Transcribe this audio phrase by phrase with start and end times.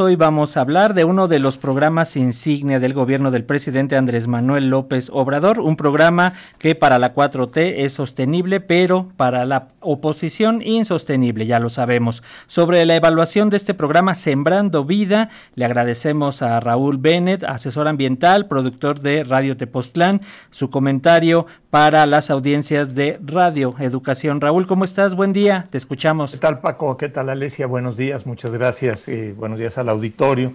[0.00, 4.28] Hoy vamos a hablar de uno de los programas insignia del gobierno del presidente Andrés
[4.28, 10.62] Manuel López Obrador, un programa que para la 4T es sostenible, pero para la oposición
[10.62, 12.22] insostenible, ya lo sabemos.
[12.46, 18.46] Sobre la evaluación de este programa Sembrando Vida, le agradecemos a Raúl Bennett, asesor ambiental,
[18.46, 24.40] productor de Radio Tepoztlán, su comentario para las audiencias de Radio Educación.
[24.40, 25.14] Raúl, ¿cómo estás?
[25.14, 26.32] Buen día, te escuchamos.
[26.32, 26.96] ¿Qué tal Paco?
[26.96, 27.66] ¿Qué tal Alesia?
[27.66, 29.06] Buenos días, muchas gracias.
[29.06, 30.52] Eh, buenos días al auditorio.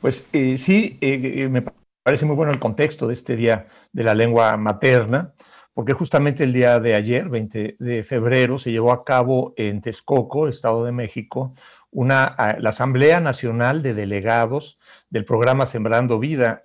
[0.00, 1.64] Pues eh, sí, eh, me
[2.02, 5.34] parece muy bueno el contexto de este Día de la Lengua Materna,
[5.74, 10.48] porque justamente el día de ayer, 20 de febrero, se llevó a cabo en Texcoco,
[10.48, 11.54] Estado de México,
[11.90, 14.78] una, la Asamblea Nacional de Delegados
[15.08, 16.60] del programa Sembrando Vida,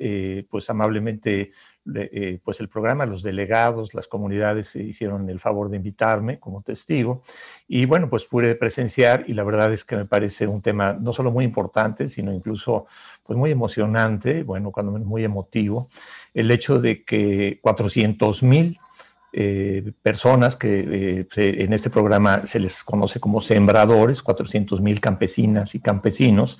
[0.49, 1.51] pues amablemente
[1.95, 6.61] eh, pues el programa, los delegados, las comunidades se hicieron el favor de invitarme como
[6.61, 7.23] testigo
[7.67, 11.11] y bueno, pues pude presenciar y la verdad es que me parece un tema no
[11.11, 12.85] solo muy importante, sino incluso
[13.23, 15.89] pues muy emocionante, bueno, cuando menos muy emotivo,
[16.33, 18.79] el hecho de que 400 mil
[19.35, 25.73] eh, personas que eh, en este programa se les conoce como sembradores, 400 mil campesinas
[25.73, 26.59] y campesinos,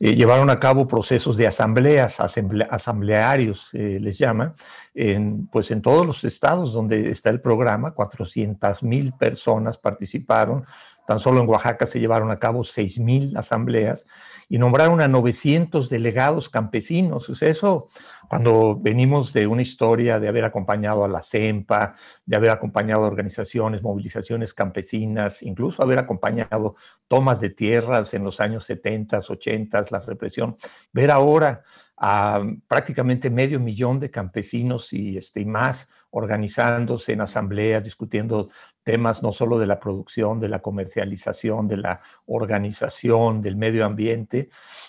[0.00, 4.54] eh, llevaron a cabo procesos de asambleas, asamblearios les llaman,
[4.94, 10.64] en, pues en todos los estados donde está el programa, 400 mil personas participaron,
[11.06, 14.06] tan solo en Oaxaca se llevaron a cabo 6 mil asambleas
[14.48, 17.28] y nombraron a 900 delegados campesinos.
[17.28, 17.88] O sea, eso
[18.28, 21.94] cuando venimos de una historia de haber acompañado a la CEMPA,
[22.24, 26.76] de haber acompañado a organizaciones, movilizaciones campesinas, incluso haber acompañado
[27.08, 30.56] tomas de tierras en los años 70, 80, la represión,
[30.92, 31.62] ver ahora
[31.96, 38.50] a prácticamente medio millón de campesinos y, este, y más organizándose en asambleas, discutiendo
[38.82, 44.48] temas no solo de la producción, de la comercialización, de la organización, del medio ambiente,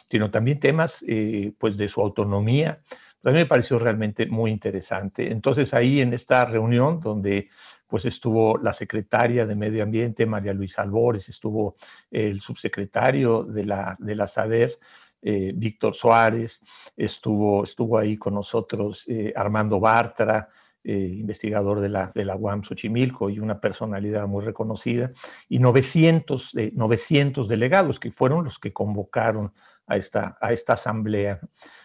[0.10, 2.82] sino también temas eh, pues de su autonomía.
[3.26, 5.32] A mí me pareció realmente muy interesante.
[5.32, 7.50] Entonces ahí en esta reunión donde
[7.88, 11.76] pues estuvo la secretaria de Medio Ambiente, María Luisa Albores, estuvo
[12.10, 14.78] el subsecretario de la, de la SADER,
[15.22, 16.60] eh, Víctor Suárez,
[16.96, 20.50] estuvo, estuvo ahí con nosotros eh, Armando Bartra,
[20.84, 25.12] eh, investigador de la, de la UAM Xochimilco y una personalidad muy reconocida,
[25.50, 29.52] y 900, 900 delegados que fueron los que convocaron
[29.88, 31.40] a esta, a esta asamblea.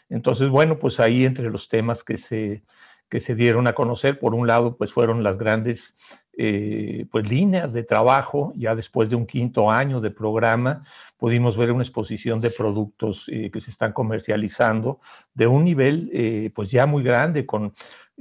[0.08, 2.62] Entonces, bueno, pues ahí entre los temas que se,
[3.08, 5.94] que se dieron a conocer, por un lado, pues fueron las grandes
[6.36, 10.84] eh, pues líneas de trabajo, ya después de un quinto año de programa,
[11.18, 15.00] pudimos ver una exposición de productos eh, que se están comercializando
[15.34, 17.72] de un nivel pues ya muy grande, con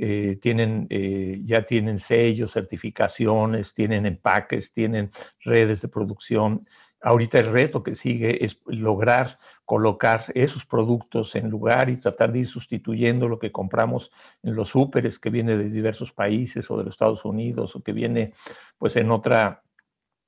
[0.02, 6.66] eh, tienen, eh, ya tienen sellos, certificaciones, tienen empaques, tienen redes de producción.
[7.02, 12.40] Ahorita el reto que sigue es lograr colocar esos productos en lugar y tratar de
[12.40, 14.12] ir sustituyendo lo que compramos
[14.44, 17.94] en los súperes que viene de diversos países o de los Estados Unidos o que
[17.94, 18.34] viene
[18.78, 19.64] pues en otra,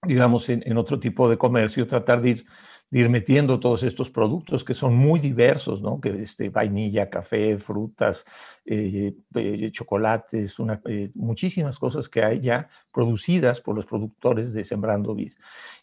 [0.03, 2.45] digamos, en, en otro tipo de comercio, tratar de ir
[2.91, 6.01] ir metiendo todos estos productos que son muy diversos, ¿no?
[6.01, 8.25] Que este, vainilla, café, frutas,
[8.65, 15.15] eh, eh, chocolates, eh, muchísimas cosas que hay ya producidas por los productores de Sembrando
[15.15, 15.33] Vid.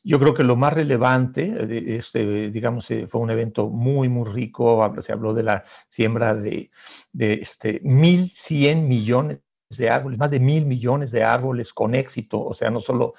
[0.04, 5.12] Yo creo que lo más relevante, este, digamos, fue un evento muy, muy rico, se
[5.12, 6.70] habló de la siembra de,
[7.12, 9.38] de este, 1.100 millones
[9.70, 13.14] de árboles, más de mil millones de árboles con éxito, o sea, no solo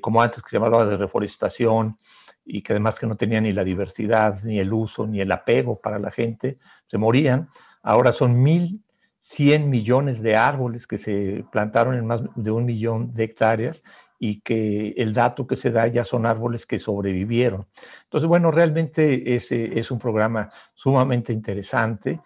[0.00, 1.98] como antes que se hablaba de reforestación,
[2.44, 5.80] y que además que no tenían ni la diversidad, ni el uso, ni el apego
[5.80, 7.48] para la gente, se morían.
[7.82, 8.80] Ahora son mil
[9.20, 13.82] cien millones de árboles que se plantaron en más de un millón de hectáreas
[14.18, 17.66] y que el dato que se da ya son árboles que sobrevivieron.
[18.04, 22.20] Entonces, bueno, realmente es, es un programa sumamente interesante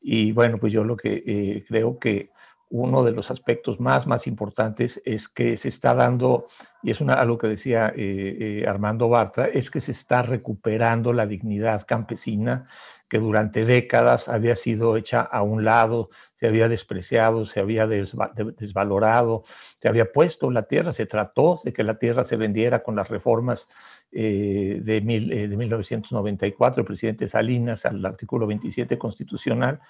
[0.00, 2.30] y bueno, pues yo lo que eh, creo que
[2.72, 6.46] uno de los aspectos más, más importantes es que se está dando,
[6.82, 11.12] y es una, algo que decía eh, eh, Armando Bartra, es que se está recuperando
[11.12, 12.66] la dignidad campesina
[13.12, 19.44] que durante décadas había sido hecha a un lado, se había despreciado, se había desvalorado,
[19.82, 23.10] se había puesto la tierra, se trató de que la tierra se vendiera con las
[23.10, 23.68] reformas
[24.12, 29.80] eh, de, de 1994, el presidente Salinas, al artículo 27 constitucional,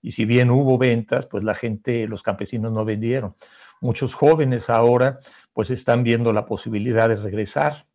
[0.00, 3.36] y si bien hubo ventas, pues la gente, los campesinos no vendieron.
[3.80, 5.20] Muchos jóvenes ahora
[5.52, 7.86] pues están viendo la posibilidad de regresar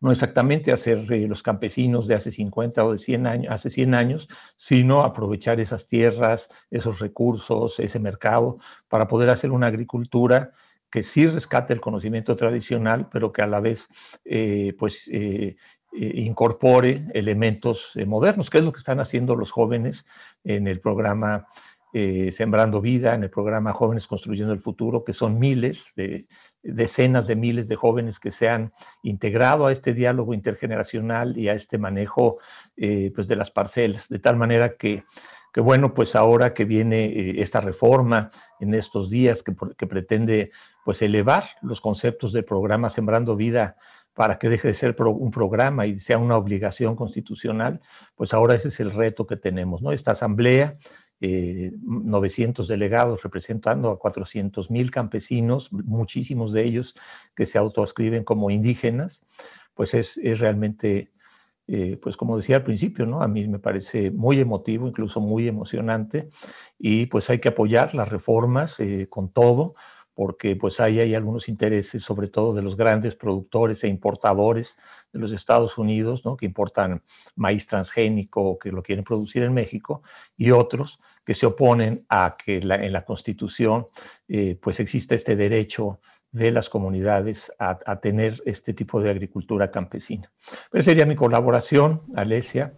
[0.00, 3.94] no exactamente hacer eh, los campesinos de hace 50 o de 100 años, hace 100
[3.94, 8.58] años, sino aprovechar esas tierras, esos recursos, ese mercado,
[8.88, 10.52] para poder hacer una agricultura
[10.90, 13.88] que sí rescate el conocimiento tradicional, pero que a la vez
[14.24, 15.56] eh, pues, eh,
[15.92, 20.06] incorpore elementos modernos, que es lo que están haciendo los jóvenes
[20.44, 21.46] en el programa
[21.92, 26.28] Sembrando Vida, en el programa Jóvenes Construyendo el Futuro, que son miles de
[26.62, 28.72] decenas de miles de jóvenes que se han
[29.02, 32.38] integrado a este diálogo intergeneracional y a este manejo
[32.76, 35.04] eh, pues de las parcelas, de tal manera que,
[35.52, 38.30] que bueno, pues ahora que viene eh, esta reforma
[38.60, 40.50] en estos días que, que, pretende
[40.84, 43.76] pues elevar los conceptos del programa Sembrando Vida
[44.14, 47.80] para que deje de ser un programa y sea una obligación constitucional,
[48.16, 49.92] pues ahora ese es el reto que tenemos, ¿no?
[49.92, 50.76] Esta asamblea
[51.20, 56.94] 900 eh, delegados representando a 400 mil campesinos, muchísimos de ellos
[57.36, 59.22] que se autoascriben como indígenas,
[59.74, 61.12] pues es, realmente,
[61.66, 63.22] eh, pues como decía al principio, ¿no?
[63.22, 66.30] A mí me parece muy emotivo, incluso muy emocionante,
[66.78, 69.74] y pues hay que apoyar las reformas eh, con todo,
[70.14, 74.76] porque pues ahí hay algunos intereses, sobre todo de los grandes productores e importadores
[75.12, 76.36] de los Estados Unidos, ¿no?
[76.36, 77.02] que importan
[77.36, 80.02] maíz transgénico o que lo quieren producir en México,
[80.36, 81.00] y otros
[81.30, 83.86] que se oponen a que en la Constitución
[84.26, 86.00] eh, pues exista este derecho
[86.32, 90.28] de las comunidades a, tener este tipo de agricultura campesina.
[90.72, 92.72] Pues sería mi colaboración, Alesia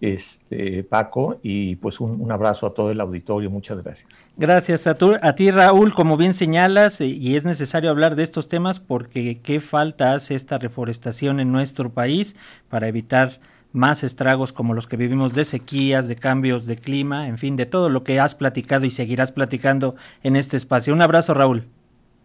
[0.00, 3.50] este, Paco, y pues un, abrazo a todo el auditorio.
[3.50, 4.08] Muchas gracias.
[4.38, 5.92] Gracias a, a ti, Raúl.
[5.92, 10.34] Como bien señalas, eh, y es necesario hablar de estos temas porque qué falta hace
[10.34, 12.34] esta reforestación en nuestro país
[12.70, 13.40] para evitar
[13.72, 17.66] más estragos como los que vivimos de sequías, de cambios de clima, en fin, de
[17.66, 20.92] todo lo que has platicado y seguirás platicando en este espacio.
[20.92, 21.68] Un abrazo, Raúl.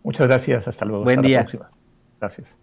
[0.03, 0.68] Muchas gracias.
[0.68, 1.03] Hasta luego.
[1.03, 1.47] Buen día.
[2.19, 2.56] Gracias.